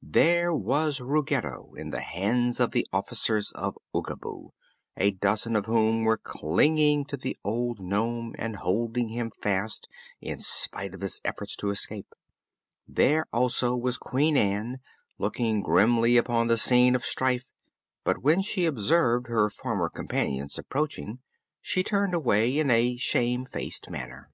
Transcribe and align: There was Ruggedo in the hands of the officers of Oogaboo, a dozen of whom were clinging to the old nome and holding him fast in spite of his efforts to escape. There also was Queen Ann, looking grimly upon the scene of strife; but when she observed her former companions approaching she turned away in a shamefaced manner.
There 0.00 0.54
was 0.54 1.00
Ruggedo 1.00 1.72
in 1.74 1.90
the 1.90 2.02
hands 2.02 2.60
of 2.60 2.70
the 2.70 2.86
officers 2.92 3.50
of 3.56 3.76
Oogaboo, 3.92 4.52
a 4.96 5.10
dozen 5.10 5.56
of 5.56 5.66
whom 5.66 6.04
were 6.04 6.16
clinging 6.16 7.04
to 7.06 7.16
the 7.16 7.36
old 7.42 7.80
nome 7.80 8.36
and 8.38 8.54
holding 8.54 9.08
him 9.08 9.32
fast 9.42 9.88
in 10.20 10.38
spite 10.38 10.94
of 10.94 11.00
his 11.00 11.20
efforts 11.24 11.56
to 11.56 11.70
escape. 11.70 12.14
There 12.86 13.26
also 13.32 13.76
was 13.76 13.98
Queen 13.98 14.36
Ann, 14.36 14.78
looking 15.18 15.62
grimly 15.62 16.16
upon 16.16 16.46
the 16.46 16.58
scene 16.58 16.94
of 16.94 17.04
strife; 17.04 17.50
but 18.04 18.18
when 18.22 18.40
she 18.40 18.66
observed 18.66 19.26
her 19.26 19.50
former 19.50 19.88
companions 19.88 20.60
approaching 20.60 21.18
she 21.60 21.82
turned 21.82 22.14
away 22.14 22.56
in 22.56 22.70
a 22.70 22.94
shamefaced 22.96 23.90
manner. 23.90 24.30